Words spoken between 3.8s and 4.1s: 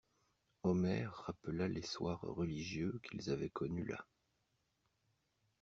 là.